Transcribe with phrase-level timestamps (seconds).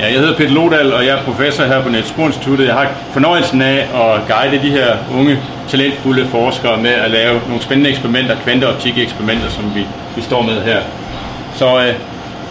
[0.00, 2.66] Ja, jeg hedder Peter Lodal, og jeg er professor her på Niels Bohr Instituttet.
[2.66, 5.38] Jeg har fornøjelsen af at guide de her unge,
[5.68, 9.86] talentfulde forskere med at lave nogle spændende eksperimenter, kvanteoptik-eksperimenter, som vi,
[10.16, 10.80] vi står med her.
[11.54, 11.94] Så øh,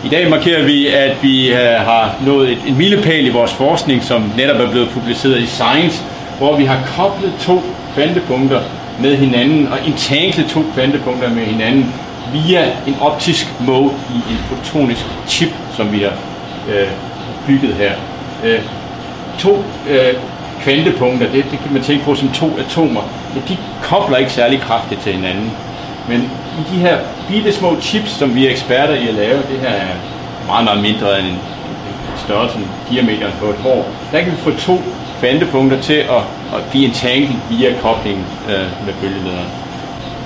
[0.06, 4.04] i dag markerer vi, at vi øh, har nået et, en milepæl i vores forskning,
[4.04, 6.04] som netop er blevet publiceret i Science,
[6.38, 7.64] hvor vi har koblet to
[7.96, 8.62] kvantepunkter
[9.00, 11.94] med hinanden og entanglet to kvantepunkter med hinanden
[12.34, 16.14] via en optisk mode i en fotonisk chip, som vi har
[16.70, 16.88] øh,
[17.48, 17.92] bygget her.
[18.44, 18.60] Øh,
[19.40, 20.14] to øh,
[20.62, 23.02] kvantepunkter, det, det kan man tænke på som to atomer,
[23.34, 25.52] men de kobler ikke særlig kraftigt til hinanden.
[26.10, 26.98] Men i de her
[27.30, 29.96] bitte små chips, som vi er eksperter i at lave, det her er
[30.48, 31.38] meget, meget mindre end en,
[32.26, 34.82] størrelse end diameteren på et hår, der kan vi få to
[35.20, 36.24] kvantepunkter til at,
[36.56, 39.48] at blive entangled via koblingen øh, med bølgelederen.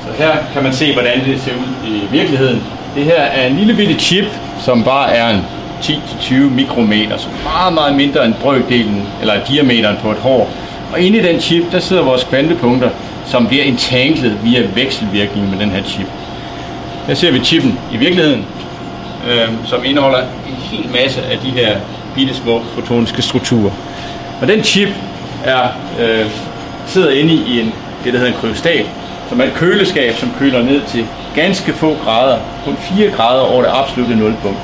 [0.05, 2.63] Så her kan man se, hvordan det ser ud i virkeligheden.
[2.95, 4.25] Det her er en lille bitte chip,
[4.59, 5.45] som bare er en
[5.81, 10.49] 10-20 mikrometer, så meget, meget mindre end brøkdelen, eller diameteren på et hår.
[10.93, 12.89] Og inde i den chip, der sidder vores kvantepunkter,
[13.25, 16.07] som bliver entanglet via vekselvirkning med den her chip.
[17.07, 18.45] Her ser vi chippen i virkeligheden,
[19.29, 21.77] øh, som indeholder en hel masse af de her
[22.15, 23.71] bitte små fotoniske strukturer.
[24.41, 24.89] Og den chip
[25.45, 25.63] er,
[25.99, 26.25] øh,
[26.87, 28.85] sidder inde i en, det, der hedder en kryostat,
[29.29, 31.05] som er et køleskab, som køler ned til
[31.35, 34.59] ganske få grader, kun 4 grader over det absolutte nulpunkt.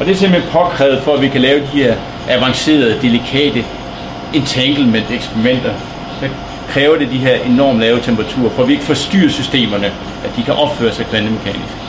[0.00, 1.94] Og det er simpelthen påkrævet for, at vi kan lave de her
[2.28, 3.64] avancerede, delikate
[4.34, 5.72] entanglement eksperimenter.
[6.20, 6.28] Så
[6.68, 9.86] kræver det de her enormt lave temperaturer, for at vi ikke forstyrrer systemerne,
[10.24, 11.79] at de kan opføre sig kvantemekanisk.